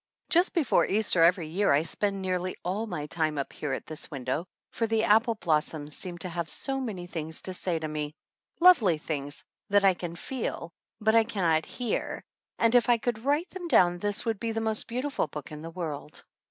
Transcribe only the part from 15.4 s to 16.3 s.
in the world.